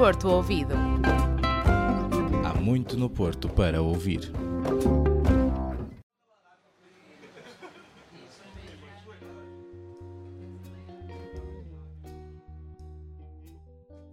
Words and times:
Porto 0.00 0.28
Ouvido. 0.30 0.72
Há 2.42 2.58
muito 2.58 2.96
no 2.96 3.10
Porto 3.10 3.50
para 3.50 3.82
ouvir. 3.82 4.32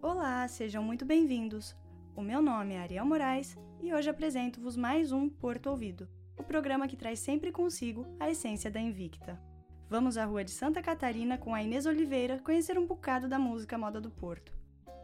Olá, 0.02 0.46
sejam 0.50 0.84
muito 0.84 1.06
bem-vindos. 1.06 1.74
O 2.14 2.22
meu 2.22 2.42
nome 2.42 2.74
é 2.74 2.80
Ariel 2.80 3.06
Moraes 3.06 3.56
e 3.82 3.94
hoje 3.94 4.10
apresento-vos 4.10 4.76
mais 4.76 5.14
um 5.14 5.30
Porto 5.30 5.70
Ouvido, 5.70 6.06
o 6.38 6.44
programa 6.44 6.90
que 6.90 6.98
traz 6.98 7.20
sempre 7.20 7.50
consigo 7.50 8.06
a 8.20 8.30
essência 8.30 8.70
da 8.70 8.82
Invicta. 8.82 9.42
Vamos 9.90 10.18
à 10.18 10.26
Rua 10.26 10.44
de 10.44 10.52
Santa 10.52 10.82
Catarina 10.82 11.38
com 11.38 11.56
a 11.56 11.64
Inês 11.64 11.86
Oliveira 11.86 12.40
conhecer 12.40 12.78
um 12.78 12.86
bocado 12.86 13.30
da 13.30 13.40
música 13.40 13.78
moda 13.78 14.02
do 14.02 14.12
Porto. 14.12 14.57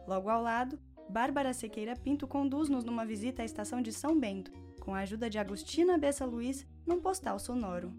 Logo 0.06 0.28
ao 0.28 0.42
lado, 0.42 0.78
Bárbara 1.08 1.52
Sequeira 1.52 1.96
Pinto 1.96 2.26
conduz-nos 2.26 2.84
numa 2.84 3.04
visita 3.04 3.42
à 3.42 3.44
estação 3.44 3.80
de 3.80 3.92
São 3.92 4.18
Bento, 4.18 4.52
com 4.80 4.94
a 4.94 5.00
ajuda 5.00 5.30
de 5.30 5.38
Agostina 5.38 5.96
Bessa 5.96 6.24
Luiz 6.24 6.66
num 6.86 7.00
postal 7.00 7.38
sonoro. 7.38 7.92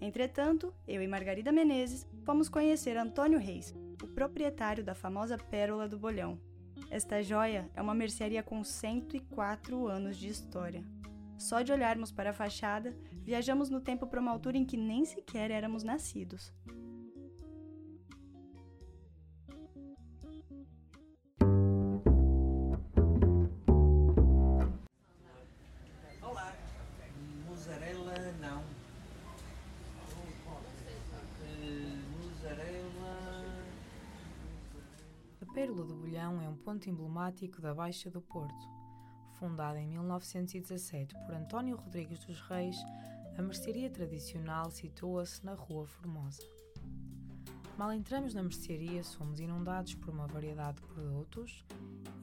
Entretanto, 0.00 0.72
eu 0.86 1.02
e 1.02 1.08
Margarida 1.08 1.50
Menezes 1.50 2.06
fomos 2.24 2.48
conhecer 2.48 2.96
Antônio 2.96 3.38
Reis, 3.38 3.74
o 4.02 4.06
proprietário 4.06 4.84
da 4.84 4.94
famosa 4.94 5.36
Pérola 5.36 5.88
do 5.88 5.98
Bolhão. 5.98 6.38
Esta 6.90 7.22
joia 7.22 7.68
é 7.74 7.82
uma 7.82 7.94
mercearia 7.94 8.42
com 8.42 8.62
104 8.62 9.88
anos 9.88 10.16
de 10.16 10.28
história. 10.28 10.84
Só 11.36 11.62
de 11.62 11.72
olharmos 11.72 12.10
para 12.10 12.30
a 12.30 12.34
fachada, 12.34 12.96
viajamos 13.22 13.70
no 13.70 13.80
tempo 13.80 14.06
para 14.06 14.20
uma 14.20 14.30
altura 14.30 14.56
em 14.56 14.64
que 14.64 14.76
nem 14.76 15.04
sequer 15.04 15.50
éramos 15.50 15.82
nascidos. 15.82 16.52
Pérola 35.58 35.84
do 35.84 35.96
Bolhão 35.96 36.40
é 36.40 36.48
um 36.48 36.54
ponto 36.54 36.88
emblemático 36.88 37.60
da 37.60 37.74
Baixa 37.74 38.08
do 38.08 38.20
Porto. 38.20 38.64
Fundada 39.40 39.80
em 39.80 39.88
1917 39.88 41.12
por 41.26 41.34
António 41.34 41.76
Rodrigues 41.76 42.24
dos 42.24 42.40
Reis, 42.42 42.76
a 43.36 43.42
mercearia 43.42 43.90
tradicional 43.90 44.70
situa-se 44.70 45.44
na 45.44 45.54
Rua 45.54 45.84
Formosa. 45.84 46.44
Mal 47.76 47.92
entramos 47.92 48.34
na 48.34 48.42
mercearia, 48.44 49.02
somos 49.02 49.40
inundados 49.40 49.96
por 49.96 50.14
uma 50.14 50.28
variedade 50.28 50.80
de 50.80 50.86
produtos 50.86 51.64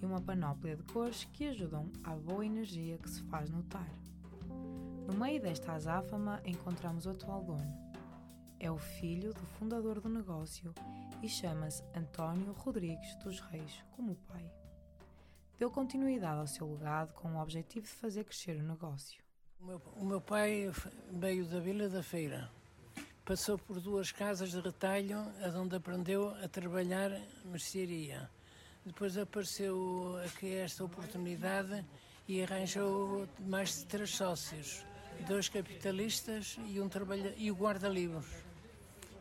e 0.01 0.05
uma 0.05 0.21
panóplia 0.21 0.77
de 0.77 0.83
cores 0.83 1.25
que 1.25 1.49
ajudam 1.49 1.91
à 2.05 2.15
boa 2.15 2.45
energia 2.45 2.97
que 2.97 3.09
se 3.09 3.21
faz 3.23 3.49
notar. 3.49 3.91
No 5.05 5.13
meio 5.13 5.41
desta 5.41 5.73
azáfama 5.73 6.41
encontramos 6.45 7.05
o 7.05 7.09
atual 7.09 7.43
dono. 7.43 7.85
É 8.61 8.71
o 8.71 8.77
filho 8.77 9.33
do 9.33 9.45
fundador 9.59 9.99
do 9.99 10.07
negócio 10.07 10.73
e 11.21 11.29
chama-se 11.29 11.83
António 11.95 12.53
Rodrigues 12.53 13.15
dos 13.23 13.39
Reis, 13.39 13.83
como 13.95 14.15
pai. 14.15 14.49
Deu 15.57 15.71
continuidade 15.71 16.39
ao 16.39 16.47
seu 16.47 16.71
legado 16.73 17.13
com 17.13 17.29
o 17.29 17.41
objetivo 17.41 17.85
de 17.85 17.93
fazer 17.93 18.23
crescer 18.25 18.57
o 18.57 18.63
negócio. 18.63 19.23
O 19.59 19.65
meu, 19.65 19.81
o 19.95 20.05
meu 20.05 20.21
pai 20.21 20.71
veio 21.11 21.45
da 21.45 21.59
Vila 21.59 21.87
da 21.87 22.03
Feira. 22.03 22.51
Passou 23.23 23.57
por 23.57 23.79
duas 23.79 24.11
casas 24.11 24.51
de 24.51 24.59
retalho, 24.59 25.25
onde 25.55 25.75
aprendeu 25.75 26.29
a 26.43 26.47
trabalhar 26.47 27.09
mercearia. 27.45 28.29
Depois 28.85 29.17
apareceu 29.17 30.15
aqui 30.25 30.53
esta 30.53 30.83
oportunidade 30.83 31.83
e 32.27 32.43
arranjou 32.43 33.27
mais 33.39 33.79
de 33.79 33.85
três 33.87 34.11
sócios, 34.11 34.85
dois 35.27 35.49
capitalistas 35.49 36.57
e, 36.67 36.79
um 36.79 36.87
trabalha, 36.87 37.33
e 37.37 37.49
o 37.49 37.55
guarda-livros. 37.55 38.44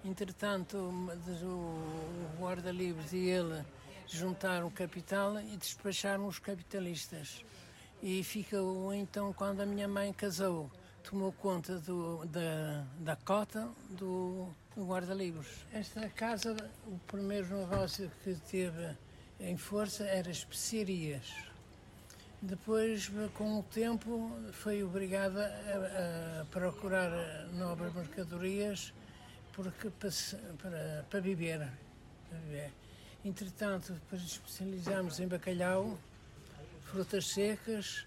Entretanto, 0.04 0.76
o 0.76 2.38
guarda-livros 2.38 3.12
e 3.14 3.30
ele 3.30 3.64
juntaram 4.06 4.66
o 4.66 4.70
capital 4.70 5.40
e 5.40 5.56
despacharam 5.56 6.26
os 6.26 6.38
capitalistas. 6.38 7.42
E 8.02 8.22
ficou 8.22 8.92
então 8.92 9.32
quando 9.32 9.62
a 9.62 9.66
minha 9.66 9.88
mãe 9.88 10.12
casou, 10.12 10.70
tomou 11.02 11.32
conta 11.32 11.78
do, 11.78 12.26
da, 12.26 12.84
da 12.98 13.16
cota 13.16 13.66
do, 13.90 14.48
do 14.76 14.84
guarda-livros. 14.84 15.64
Esta 15.72 16.06
casa, 16.10 16.54
o 16.86 16.98
primeiro 17.06 17.56
negócio 17.56 18.10
que 18.22 18.34
teve 18.34 18.94
em 19.40 19.56
força 19.56 20.04
era 20.04 20.30
especiarias. 20.30 21.32
Depois, 22.42 23.10
com 23.32 23.58
o 23.58 23.62
tempo, 23.62 24.30
foi 24.52 24.82
obrigada 24.82 25.46
a, 25.46 26.42
a 26.42 26.44
procurar 26.44 27.10
novas 27.54 27.94
mercadorias 27.94 28.92
porque, 29.54 29.90
para, 29.90 31.04
para, 31.08 31.20
viver. 31.20 31.68
Para 32.28 32.38
viver. 32.38 32.72
Entretanto, 33.24 33.92
depois 33.92 34.22
especializamos 34.22 35.20
em 35.20 35.28
bacalhau, 35.28 35.98
frutas 36.82 37.28
secas 37.28 38.06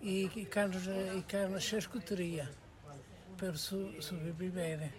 e, 0.00 0.24
e 0.34 0.46
carnes, 0.46 0.82
e 0.86 1.22
carnes 1.22 1.62
charcuteria 1.62 2.50
para 3.36 3.54
sobreviver. 3.56 4.92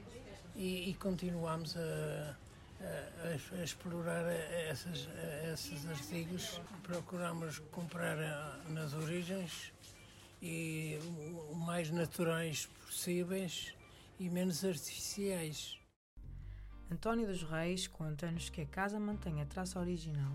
E, 0.55 0.89
e 0.89 0.93
continuamos 0.95 1.75
a, 1.77 2.37
a, 2.81 3.57
a, 3.59 3.63
explorar 3.63 4.25
essas, 4.31 5.07
esses 5.53 5.87
artigos. 5.87 6.61
Procuramos 6.83 7.59
comprar 7.71 8.17
nas 8.69 8.93
origens 8.93 9.73
e 10.41 10.99
o 11.49 11.55
mais 11.55 11.89
naturais 11.89 12.67
possíveis 12.85 13.73
e 14.19 14.29
menos 14.29 14.63
artificiais. 14.63 15.77
António 16.89 17.27
dos 17.27 17.43
Reis 17.43 17.85
conta-nos 17.85 18.49
que 18.49 18.61
a 18.61 18.65
casa 18.65 18.97
mantém 18.97 19.41
a 19.41 19.45
traça 19.45 19.77
original, 19.79 20.31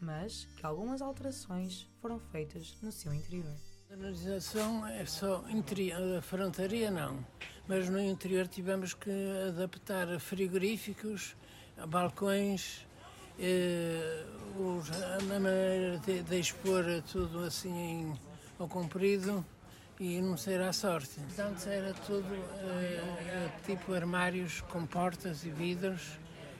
mas 0.00 0.46
que 0.56 0.64
algumas 0.64 1.02
alterações 1.02 1.88
foram 2.00 2.20
feitas 2.20 2.76
no 2.80 2.92
seu 2.92 3.12
interior. 3.12 3.52
A 3.90 3.94
organização 3.94 4.86
é 4.86 5.04
só 5.04 5.44
interior, 5.50 6.18
a 6.18 6.22
frontaria 6.22 6.90
não, 6.90 7.26
mas 7.66 7.88
no 7.88 8.00
interior 8.00 8.46
tivemos 8.46 8.94
que 8.94 9.10
adaptar 9.48 10.20
frigoríficos, 10.20 11.36
balcões, 11.88 12.86
eh, 13.38 14.24
os, 14.56 14.88
a 14.90 15.22
maneira 15.24 15.98
de, 15.98 16.22
de, 16.22 16.38
expor 16.38 16.84
tudo 17.10 17.40
assim 17.40 17.76
em, 17.76 18.20
ao 18.58 18.68
comprido 18.68 19.44
e 20.02 20.20
não 20.20 20.36
ser 20.36 20.60
à 20.60 20.72
sorte. 20.72 21.20
Antes 21.38 21.64
era 21.68 21.94
tudo 21.94 22.26
uh, 22.34 23.62
tipo 23.64 23.94
armários 23.94 24.60
com 24.62 24.84
portas 24.84 25.44
e 25.44 25.50
vidros. 25.50 26.18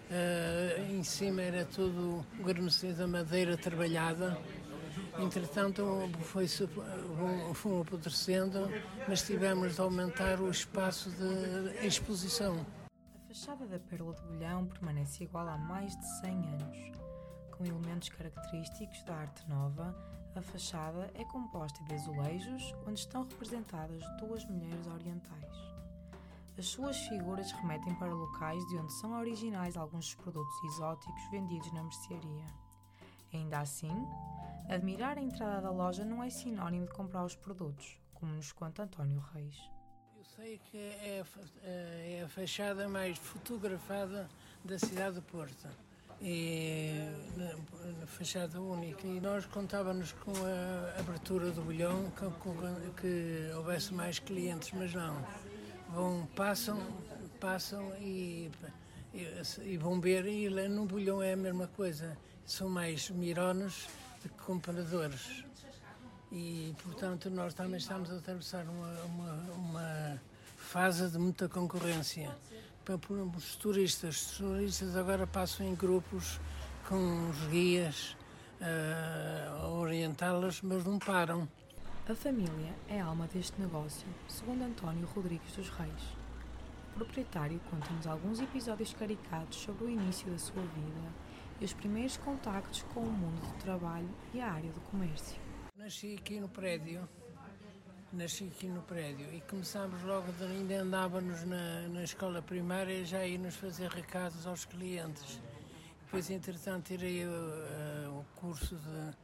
Uh, 0.09 0.93
em 0.93 1.03
cima 1.03 1.43
era 1.43 1.65
tudo 1.65 2.25
guarnecido 2.41 3.03
a 3.03 3.07
madeira 3.09 3.57
trabalhada. 3.57 4.39
Entretanto, 5.19 6.09
foi, 6.21 6.47
foi 6.47 7.81
apodrecendo, 7.81 8.71
mas 9.09 9.23
tivemos 9.23 9.75
de 9.75 9.81
aumentar 9.81 10.41
o 10.41 10.49
espaço 10.49 11.11
de 11.11 11.85
exposição. 11.85 12.65
A 12.93 13.29
fachada 13.29 13.67
da 13.67 13.81
Pérola 13.81 14.15
de 14.15 14.23
Bolhão 14.23 14.67
permanece 14.67 15.25
igual 15.25 15.49
há 15.49 15.59
mais 15.59 15.97
de 15.97 16.21
100 16.21 16.31
anos. 16.31 16.93
Com 17.51 17.65
elementos 17.65 18.09
característicos 18.09 19.03
da 19.03 19.17
arte 19.17 19.49
nova, 19.49 19.95
a 20.35 20.41
fachada 20.41 21.11
é 21.15 21.25
composta 21.25 21.83
de 21.85 21.95
azulejos 21.95 22.75
onde 22.87 23.01
estão 23.01 23.23
representadas 23.23 24.03
duas 24.19 24.45
mulheres 24.47 24.87
orientais. 24.87 25.53
As 26.59 26.67
suas 26.67 26.97
figuras 27.09 27.51
remetem 27.53 27.95
para 27.97 28.13
locais 28.13 28.65
de 28.67 28.77
onde 28.77 28.93
são 28.95 29.19
originais 29.19 29.77
alguns 29.77 30.07
dos 30.07 30.15
produtos 30.17 30.65
exóticos 30.65 31.31
vendidos 31.31 31.73
na 31.73 31.83
mercearia. 31.83 32.47
Ainda 33.33 33.61
assim, 33.61 33.93
admirar 34.69 35.19
a 35.19 35.23
entrada 35.23 35.63
da 35.63 35.71
loja 35.71 36.05
não 36.05 36.23
é 36.23 36.31
sinónimo 36.31 36.87
de 36.87 36.93
comprar 36.93 37.25
os 37.25 37.35
produtos, 37.35 37.99
como 38.15 38.33
nos 38.33 38.53
conta 38.53 38.85
António 38.85 39.21
Reis. 39.33 39.57
Eu 40.17 40.25
sei 40.25 40.59
que 40.59 40.77
é 40.79 41.23
a, 41.23 41.67
é 41.67 42.23
a 42.25 42.29
fachada 42.29 42.89
mais 42.89 43.19
fotografada 43.19 44.29
da 44.65 44.79
cidade 44.79 45.17
de 45.17 45.23
Porto 45.23 45.69
e 46.23 47.11
na, 47.37 48.07
fachada 48.07 48.61
única. 48.61 49.07
E 49.07 49.21
nós 49.21 49.45
contávamos 49.47 50.13
com 50.13 50.33
a 50.33 51.01
abertura 51.01 51.51
do 51.51 51.63
bolhão, 51.63 52.11
que, 52.13 53.01
que 53.01 53.55
houvesse 53.55 53.93
mais 53.93 54.19
clientes, 54.19 54.71
mas 54.73 54.95
não. 54.95 55.17
Vão, 55.89 56.27
passam, 56.37 56.81
passam 57.41 57.93
e, 57.99 58.51
e, 59.13 59.27
e 59.65 59.77
vão 59.77 60.01
ver, 60.01 60.25
e 60.27 60.49
lá 60.49 60.69
no 60.69 60.87
bolhão 60.87 61.23
é 61.23 61.33
a 61.33 61.37
mesma 61.37 61.67
coisa. 61.67 62.17
São 62.47 62.69
mais 62.69 63.11
mirones 63.11 63.89
do 64.23 64.29
que 64.29 64.43
compradores. 64.45 65.45
E, 66.31 66.75
portanto, 66.83 67.29
nós 67.29 67.53
também 67.53 67.77
estamos 67.77 68.11
a 68.11 68.17
atravessar 68.17 68.65
uma, 68.65 69.03
uma, 69.05 69.33
uma 69.55 70.23
fase 70.57 71.11
de 71.11 71.19
muita 71.19 71.49
concorrência 71.49 72.35
para 72.85 72.99
os 73.37 73.57
turistas. 73.57 74.33
Os 74.33 74.39
turistas 74.39 74.97
agora 74.97 75.27
passam 75.27 75.67
em 75.67 75.75
grupos 75.75 76.41
com 76.89 77.29
os 77.31 77.47
guias 77.47 78.17
a 79.61 79.69
orientá-las, 79.69 80.61
mas 80.63 80.85
não 80.85 80.99
param. 80.99 81.49
A 82.09 82.15
família 82.15 82.75
é 82.89 83.01
a 83.01 83.07
alma 83.07 83.29
deste 83.29 83.61
negócio, 83.61 84.07
segundo 84.29 84.63
António 84.63 85.07
Rodrigues 85.07 85.55
dos 85.57 85.69
Reis. 85.71 86.03
O 86.91 86.99
proprietário 86.99 87.61
conta-nos 87.71 88.07
alguns 88.07 88.41
episódios 88.41 88.93
caricatos 88.93 89.59
sobre 89.59 89.85
o 89.85 89.91
início 89.91 90.31
da 90.31 90.39
sua 90.39 90.63
vida 90.63 91.13
e 91.61 91.65
os 91.65 91.73
primeiros 91.73 92.17
contactos 92.17 92.83
com 92.93 93.01
o 93.01 93.11
mundo 93.11 93.41
do 93.41 93.63
trabalho 93.63 94.11
e 94.35 94.41
a 94.41 94.53
área 94.53 94.71
do 94.73 94.81
comércio. 94.83 95.41
Nasci 95.77 96.17
aqui 96.21 96.39
no 96.39 96.49
prédio, 96.49 97.09
nasci 98.13 98.45
aqui 98.45 98.67
no 98.67 98.83
prédio 98.83 99.27
e 99.33 99.41
começámos 99.43 100.03
logo, 100.03 100.31
de, 100.33 100.45
ainda 100.45 100.83
andávamos 100.83 101.45
na, 101.45 101.89
na 101.89 102.05
escola 102.05 102.43
primária 102.43 103.05
já 103.05 103.27
íamos 103.27 103.57
fazer 103.57 103.89
recados 103.89 104.47
aos 104.47 104.65
clientes. 104.67 105.41
Depois, 106.05 106.29
entretanto, 106.29 106.89
tirei 106.89 107.25
uh, 107.25 107.31
o 108.11 108.25
curso 108.39 108.77
de, 108.77 109.17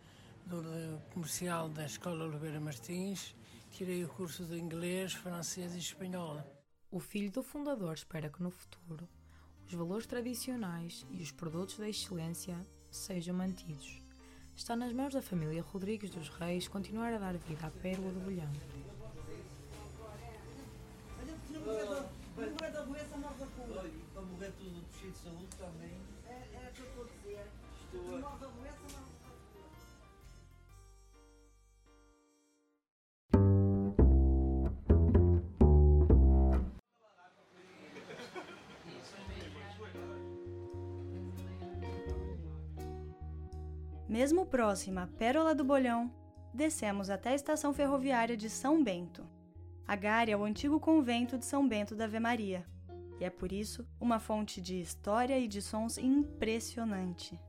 do, 0.46 0.62
de 0.62 1.12
comercial 1.12 1.68
da 1.68 1.84
Escola 1.84 2.24
Oliveira 2.24 2.58
Martins, 2.58 3.36
tirei 3.70 4.04
o 4.04 4.08
curso 4.08 4.44
de 4.46 4.58
inglês, 4.58 5.12
francês 5.12 5.74
e 5.74 5.78
espanhol. 5.78 6.42
O 6.90 6.98
filho 6.98 7.30
do 7.30 7.42
fundador 7.42 7.92
espera 7.92 8.30
que 8.30 8.42
no 8.42 8.50
futuro 8.50 9.06
os 9.66 9.74
valores 9.74 10.06
tradicionais 10.06 11.06
e 11.10 11.22
os 11.22 11.30
produtos 11.30 11.76
da 11.76 11.86
excelência 11.86 12.58
sejam 12.90 13.36
mantidos. 13.36 14.07
Está 14.58 14.74
nas 14.74 14.92
mãos 14.92 15.14
da 15.14 15.22
família 15.22 15.62
Rodrigues 15.62 16.10
dos 16.10 16.28
Reis 16.30 16.66
continuar 16.66 17.12
a 17.14 17.18
dar 17.18 17.36
vida 17.36 17.64
à 17.64 17.70
pérola 17.70 18.10
do 18.10 18.18
bolhão. 18.18 18.50
Para 24.12 24.22
morrer 24.22 24.52
tudo 24.58 24.84
de 25.00 25.16
saúde 25.16 25.56
também. 25.56 25.96
É, 26.26 26.32
é 26.32 26.70
o 26.70 26.74
que 26.74 26.80
eu 26.80 26.86
estou 26.86 27.04
a 27.04 27.06
dizer. 27.06 27.46
Estou 27.84 28.16
a... 28.16 29.07
Mesmo 44.18 44.44
próxima 44.44 45.04
à 45.04 45.06
Pérola 45.06 45.54
do 45.54 45.62
Bolhão, 45.62 46.10
descemos 46.52 47.08
até 47.08 47.30
a 47.30 47.34
estação 47.36 47.72
ferroviária 47.72 48.36
de 48.36 48.50
São 48.50 48.82
Bento. 48.82 49.24
A 49.86 49.94
Gária 49.94 50.32
é 50.32 50.36
o 50.36 50.42
antigo 50.42 50.80
convento 50.80 51.38
de 51.38 51.46
São 51.46 51.68
Bento 51.68 51.94
da 51.94 52.06
Ave 52.06 52.18
Maria, 52.18 52.66
e 53.20 53.24
é 53.24 53.30
por 53.30 53.52
isso 53.52 53.86
uma 54.00 54.18
fonte 54.18 54.60
de 54.60 54.80
história 54.80 55.38
e 55.38 55.46
de 55.46 55.62
sons 55.62 55.98
impressionante. 55.98 57.40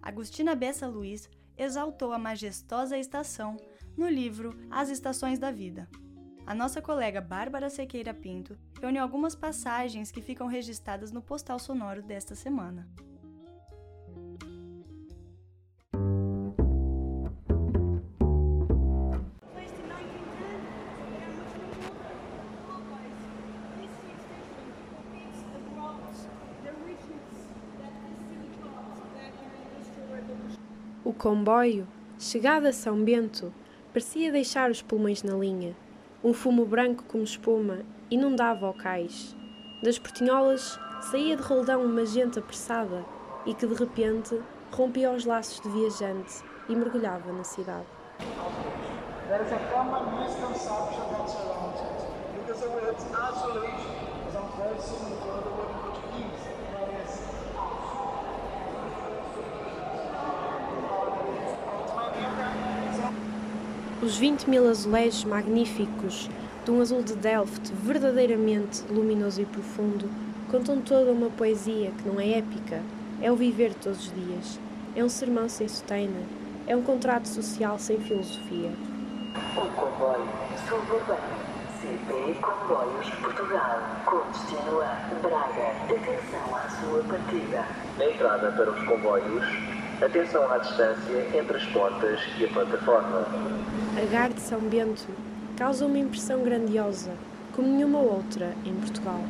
Agostina 0.00 0.54
Bessa 0.54 0.86
Luiz 0.86 1.28
exaltou 1.58 2.12
a 2.12 2.18
majestosa 2.18 2.96
estação 2.96 3.56
no 3.96 4.08
livro 4.08 4.56
As 4.70 4.90
Estações 4.90 5.40
da 5.40 5.50
Vida. 5.50 5.90
A 6.46 6.54
nossa 6.54 6.80
colega 6.80 7.20
Bárbara 7.20 7.68
Sequeira 7.68 8.14
Pinto 8.14 8.56
reuniu 8.80 9.02
algumas 9.02 9.34
passagens 9.34 10.12
que 10.12 10.22
ficam 10.22 10.46
registradas 10.46 11.10
no 11.10 11.20
postal 11.20 11.58
sonoro 11.58 12.04
desta 12.04 12.36
semana. 12.36 12.88
O 31.14 31.16
comboio, 31.16 31.86
chegado 32.18 32.66
a 32.66 32.72
São 32.72 33.04
Bento, 33.04 33.54
parecia 33.92 34.32
deixar 34.32 34.68
os 34.68 34.82
pulmões 34.82 35.22
na 35.22 35.36
linha. 35.36 35.76
Um 36.24 36.34
fumo 36.34 36.66
branco 36.66 37.04
como 37.04 37.22
espuma 37.22 37.82
inundava 38.10 38.68
o 38.68 38.74
cais. 38.74 39.36
Das 39.80 39.96
portinholas 39.96 40.76
saía 41.02 41.36
de 41.36 41.42
roldão 41.42 41.84
uma 41.84 42.04
gente 42.04 42.40
apressada 42.40 43.04
e 43.46 43.54
que 43.54 43.64
de 43.64 43.74
repente 43.74 44.42
rompia 44.72 45.12
os 45.12 45.24
laços 45.24 45.60
de 45.60 45.68
viajante 45.68 46.42
e 46.68 46.74
mergulhava 46.74 47.32
na 47.32 47.44
cidade. 47.44 47.86
Os 64.04 64.18
20 64.18 64.50
mil 64.50 64.68
azulejos 64.68 65.24
magníficos 65.24 66.28
de 66.62 66.70
um 66.70 66.82
azul 66.82 67.02
de 67.02 67.14
Delft 67.14 67.72
verdadeiramente 67.72 68.84
luminoso 68.90 69.40
e 69.40 69.46
profundo 69.46 70.10
contam 70.50 70.78
toda 70.82 71.10
uma 71.10 71.30
poesia 71.30 71.90
que 71.90 72.06
não 72.06 72.20
é 72.20 72.36
épica, 72.36 72.82
é 73.22 73.32
o 73.32 73.34
viver 73.34 73.72
todos 73.72 74.00
os 74.00 74.12
dias, 74.12 74.60
é 74.94 75.02
um 75.02 75.08
sermão 75.08 75.48
sem 75.48 75.66
sotena, 75.66 76.20
é 76.66 76.76
um 76.76 76.82
contrato 76.82 77.26
social 77.26 77.78
sem 77.78 77.98
filosofia. 77.98 78.72
O 79.56 79.68
comboio 79.74 80.28
suburbano 80.68 81.54
CP 81.80 82.36
Comboios 82.42 83.08
Portugal 83.22 83.82
com 84.04 84.30
destino 84.32 84.82
a 84.82 84.98
Braga. 85.22 85.72
Atenção 85.84 86.54
à 86.54 86.68
sua 86.68 87.02
partida. 87.04 87.66
Na 87.96 88.04
entrada 88.04 88.52
para 88.52 88.70
os 88.70 88.84
comboios, 88.84 89.44
Atenção 90.04 90.52
à 90.52 90.58
distância 90.58 91.34
entre 91.34 91.56
as 91.56 91.64
portas 91.72 92.20
e 92.38 92.44
a 92.44 92.48
plataforma. 92.48 93.26
A 93.96 94.12
Gar 94.12 94.34
de 94.34 94.40
São 94.40 94.60
Bento 94.60 95.08
causa 95.56 95.86
uma 95.86 95.96
impressão 95.96 96.42
grandiosa, 96.44 97.10
como 97.56 97.68
nenhuma 97.68 98.00
outra 98.00 98.54
em 98.66 98.74
Portugal. 98.74 99.22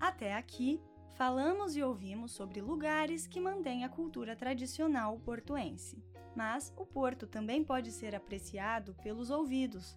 Até 0.00 0.34
aqui, 0.34 0.80
falamos 1.16 1.74
e 1.74 1.82
ouvimos 1.82 2.32
sobre 2.32 2.60
lugares 2.60 3.26
que 3.26 3.40
mantêm 3.40 3.84
a 3.84 3.88
cultura 3.88 4.36
tradicional 4.36 5.18
portuense. 5.18 6.02
Mas 6.34 6.72
o 6.76 6.84
Porto 6.84 7.26
também 7.26 7.64
pode 7.64 7.90
ser 7.90 8.14
apreciado 8.14 8.94
pelos 9.02 9.30
ouvidos. 9.30 9.96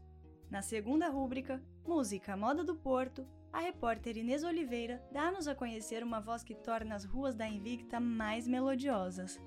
Na 0.49 0.61
segunda 0.61 1.09
rúbrica, 1.09 1.61
Música 1.85 2.37
Moda 2.37 2.63
do 2.63 2.73
Porto, 2.73 3.27
a 3.51 3.59
repórter 3.59 4.15
Inês 4.17 4.43
Oliveira 4.43 5.03
dá-nos 5.11 5.47
a 5.47 5.53
conhecer 5.53 6.03
uma 6.03 6.21
voz 6.21 6.41
que 6.41 6.55
torna 6.55 6.95
as 6.95 7.03
ruas 7.03 7.35
da 7.35 7.47
Invicta 7.47 7.99
mais 7.99 8.47
melodiosas. 8.47 9.39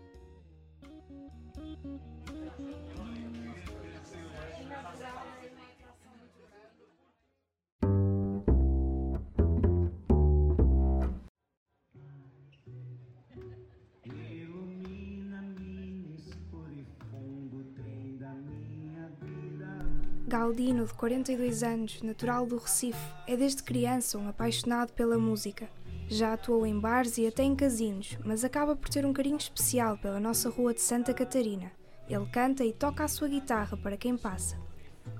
Galdino, 20.33 20.87
de 20.87 20.95
42 20.95 21.63
anos, 21.63 22.01
natural 22.01 22.47
do 22.47 22.57
Recife, 22.57 22.99
é 23.27 23.37
desde 23.37 23.63
criança 23.63 24.17
um 24.17 24.31
apaixonado 24.31 24.91
pela 24.95 25.19
música. 25.19 25.69
Já 26.09 26.33
atuou 26.33 26.65
em 26.65 26.81
bares 26.81 27.19
e 27.19 27.27
até 27.27 27.43
em 27.43 27.55
casinos, 27.55 28.17
mas 28.25 28.43
acaba 28.43 28.75
por 28.75 28.89
ter 28.89 29.05
um 29.05 29.13
carinho 29.13 29.37
especial 29.37 29.99
pela 29.99 30.19
nossa 30.19 30.49
rua 30.49 30.73
de 30.73 30.81
Santa 30.81 31.13
Catarina. 31.13 31.71
Ele 32.09 32.25
canta 32.33 32.65
e 32.65 32.73
toca 32.73 33.05
a 33.05 33.09
sua 33.09 33.29
guitarra 33.29 33.77
para 33.77 33.99
quem 33.99 34.17
passa. 34.17 34.59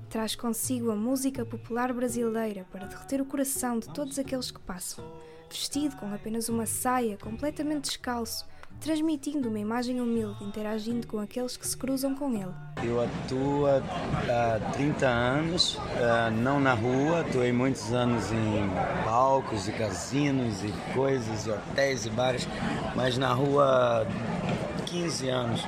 Traz 0.09 0.35
consigo 0.35 0.89
a 0.89 0.95
música 0.95 1.45
popular 1.45 1.93
brasileira 1.93 2.65
para 2.71 2.87
derreter 2.87 3.21
o 3.21 3.25
coração 3.25 3.77
de 3.77 3.93
todos 3.93 4.17
aqueles 4.17 4.49
que 4.49 4.61
passam. 4.61 5.05
Vestido 5.47 5.95
com 5.95 6.11
apenas 6.11 6.49
uma 6.49 6.65
saia, 6.65 7.19
completamente 7.19 7.83
descalço, 7.83 8.47
transmitindo 8.81 9.47
uma 9.47 9.59
imagem 9.59 10.01
humilde, 10.01 10.43
interagindo 10.43 11.05
com 11.05 11.19
aqueles 11.19 11.55
que 11.55 11.67
se 11.67 11.77
cruzam 11.77 12.15
com 12.15 12.33
ele. 12.33 12.72
Eu 12.85 13.01
atuo 13.01 13.65
há 13.67 14.59
30 14.73 15.07
anos, 15.07 15.79
eh, 15.95 16.31
não 16.31 16.59
na 16.59 16.73
rua, 16.73 17.21
atuei 17.21 17.51
muitos 17.51 17.93
anos 17.93 18.31
em 18.31 18.69
palcos 19.05 19.67
e 19.67 19.71
casinos 19.71 20.63
e 20.63 20.73
coisas, 20.93 21.47
e 21.47 21.51
hotéis 21.51 22.05
e 22.05 22.09
bares, 22.09 22.47
mas 22.95 23.17
na 23.17 23.33
rua 23.33 24.05
há 24.05 24.83
15 24.85 25.29
anos, 25.29 25.61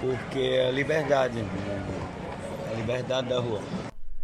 porque 0.00 0.38
é 0.38 0.68
a 0.68 0.70
liberdade, 0.70 1.44
a 2.70 2.74
liberdade 2.74 3.28
da 3.28 3.40
rua. 3.40 3.60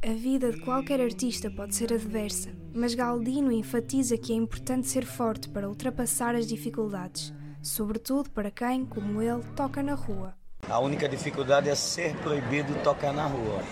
A 0.02 0.12
vida 0.12 0.52
de 0.52 0.60
qualquer 0.60 1.00
artista 1.00 1.50
pode 1.50 1.74
ser 1.74 1.92
adversa, 1.92 2.50
mas 2.72 2.94
Galdino 2.94 3.50
enfatiza 3.50 4.16
que 4.16 4.32
é 4.32 4.36
importante 4.36 4.86
ser 4.86 5.04
forte 5.04 5.48
para 5.48 5.68
ultrapassar 5.68 6.34
as 6.34 6.46
dificuldades 6.46 7.32
sobretudo 7.64 8.30
para 8.30 8.50
quem, 8.50 8.84
como 8.84 9.22
ele, 9.22 9.42
toca 9.56 9.82
na 9.82 9.94
rua. 9.94 10.34
A 10.68 10.78
única 10.78 11.08
dificuldade 11.08 11.68
é 11.68 11.74
ser 11.74 12.16
proibido 12.16 12.74
tocar 12.82 13.12
na 13.12 13.26
rua. 13.26 13.62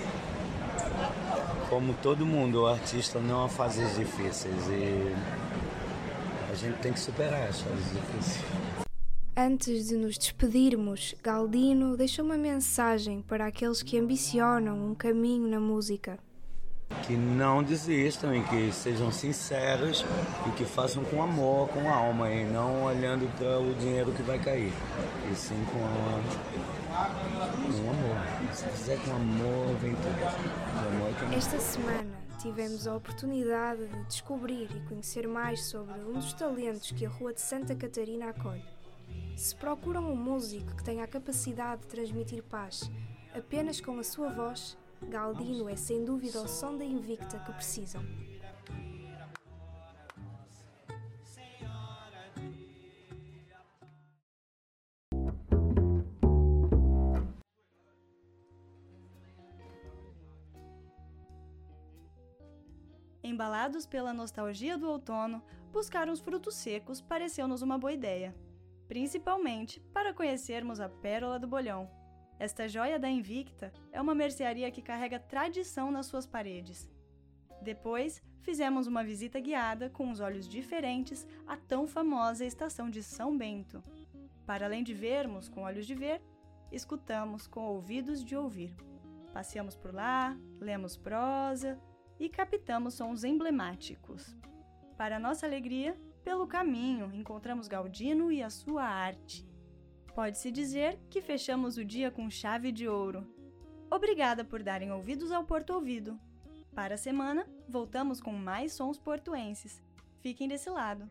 Como 1.69 1.95
todo 1.95 2.27
mundo, 2.27 2.63
o 2.63 2.67
artista 2.67 3.19
não 3.19 3.45
há 3.45 3.49
fases 3.49 3.97
difíceis 3.97 4.69
e 4.69 5.15
a 6.51 6.55
gente 6.55 6.79
tem 6.81 6.93
que 6.93 7.01
superar 7.01 7.49
as 7.49 7.61
fases 7.61 7.93
difíceis. 7.93 8.45
Antes 9.35 9.89
de 9.89 9.97
nos 9.97 10.19
despedirmos, 10.19 11.15
Galdino 11.23 11.97
deixou 11.97 12.23
uma 12.23 12.37
mensagem 12.37 13.23
para 13.23 13.47
aqueles 13.47 13.83
que 13.83 13.99
ambicionam 13.99 14.91
um 14.91 14.95
caminho 14.95 15.49
na 15.49 15.59
música. 15.59 16.19
Que 17.07 17.17
não 17.17 17.63
desistam 17.63 18.37
e 18.37 18.43
que 18.43 18.71
sejam 18.71 19.11
sinceros 19.11 20.05
e 20.47 20.51
que 20.51 20.67
façam 20.67 21.03
com 21.05 21.23
amor, 21.23 21.69
com 21.69 21.91
alma 21.91 22.31
e 22.31 22.45
não 22.45 22.85
olhando 22.85 23.27
para 23.39 23.59
o 23.59 23.73
dinheiro 23.77 24.13
que 24.13 24.23
vai 24.23 24.39
cair, 24.39 24.73
e 25.33 25.35
sim 25.35 25.65
com, 25.73 25.79
a, 25.79 26.82
com 27.09 27.91
amor. 27.91 28.55
Se 28.55 28.65
fizer 28.69 28.99
com 29.05 29.13
amor, 29.13 29.77
vem 29.77 29.95
tudo. 29.95 31.35
Esta 31.37 31.59
semana 31.59 32.23
tivemos 32.41 32.87
a 32.87 32.95
oportunidade 32.95 33.87
de 33.87 34.05
descobrir 34.05 34.69
e 34.75 34.81
conhecer 34.89 35.27
mais 35.27 35.65
sobre 35.65 36.01
um 36.01 36.15
dos 36.15 36.33
talentos 36.33 36.91
que 36.93 37.07
a 37.07 37.09
Rua 37.09 37.33
de 37.33 37.41
Santa 37.41 37.75
Catarina 37.75 38.31
acolhe. 38.31 38.65
Se 39.37 39.55
procuram 39.57 40.11
um 40.11 40.17
músico 40.17 40.77
que 40.77 40.85
tenha 40.85 41.05
a 41.05 41.09
capacidade 41.09 41.83
de 41.83 41.89
transmitir 41.89 42.43
paz 42.43 42.91
apenas 43.35 43.81
com 43.81 43.99
a 43.99 44.05
sua 44.05 44.29
voz, 44.29 44.77
Galdino 45.09 45.69
é 45.69 45.77
sem 45.77 46.05
dúvida 46.05 46.41
o 46.43 46.49
som 46.49 46.77
da 46.77 46.85
Invicta 46.85 47.39
que 47.39 47.53
precisam. 47.53 48.03
Embalados 63.33 63.87
pela 63.87 64.13
nostalgia 64.13 64.79
do 64.79 64.89
outono, 64.89 65.43
buscar 65.73 66.09
uns 66.09 66.21
frutos 66.21 66.55
secos 66.55 67.01
pareceu-nos 67.01 67.63
uma 67.63 67.79
boa 67.79 67.93
ideia 67.93 68.35
principalmente 68.93 69.81
para 69.91 70.13
conhecermos 70.13 70.79
a 70.79 70.87
Pérola 70.87 71.39
do 71.39 71.47
Bolhão. 71.47 71.91
Esta 72.39 72.69
joia 72.69 72.99
da 72.99 73.09
Invicta 73.09 73.73
é 73.91 73.99
uma 73.99 74.15
mercearia 74.15 74.71
que 74.71 74.83
carrega 74.83 75.19
tradição 75.19 75.91
nas 75.91 76.05
suas 76.05 76.27
paredes. 76.27 76.91
Depois, 77.63 78.23
fizemos 78.43 78.87
uma 78.87 79.03
visita 79.03 79.41
guiada 79.41 79.89
com 79.89 80.11
os 80.11 80.21
olhos 80.21 80.47
diferentes 80.47 81.27
à 81.47 81.57
tão 81.57 81.87
famosa 81.87 82.45
estação 82.45 82.91
de 82.91 83.03
São 83.03 83.35
Bento. 83.35 83.83
Para 84.45 84.67
além 84.67 84.85
de 84.85 84.93
vermos 84.93 85.49
com 85.49 85.63
olhos 85.63 85.87
de 85.87 85.95
ver, 85.95 86.21
escutamos 86.71 87.47
com 87.47 87.63
ouvidos 87.63 88.23
de 88.23 88.37
ouvir. 88.37 88.77
Passeamos 89.33 89.75
por 89.75 89.95
lá, 89.95 90.37
lemos 90.61 90.99
prosa 90.99 91.81
e 92.23 92.29
captamos 92.29 92.95
sons 92.95 93.25
emblemáticos. 93.25 94.37
Para 94.97 95.19
nossa 95.19 95.45
alegria, 95.45 96.01
pelo 96.23 96.47
caminho, 96.47 97.13
encontramos 97.13 97.67
Galdino 97.67 98.31
e 98.31 98.41
a 98.41 98.49
sua 98.49 98.85
arte. 98.85 99.45
Pode-se 100.15 100.53
dizer 100.53 101.01
que 101.11 101.21
fechamos 101.21 101.77
o 101.77 101.85
dia 101.85 102.13
com 102.13 102.31
chave 102.31 102.71
de 102.71 102.87
ouro. 102.87 103.27
Obrigada 103.91 104.45
por 104.45 104.63
darem 104.63 104.93
ouvidos 104.93 105.33
ao 105.33 105.43
Porto 105.43 105.73
Ouvido. 105.73 106.17
Para 106.73 106.95
a 106.95 106.99
semana, 106.99 107.45
voltamos 107.69 108.21
com 108.21 108.33
mais 108.33 108.73
sons 108.73 109.01
portuenses. 109.01 109.83
Fiquem 110.21 110.47
desse 110.47 110.71
lado. 110.71 111.11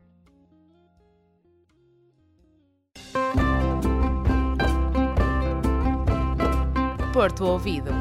Porto 7.13 7.43
Ouvido. 7.43 7.91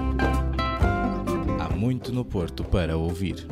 Muito 1.80 2.12
no 2.12 2.26
Porto 2.26 2.62
para 2.62 2.94
ouvir. 2.94 3.46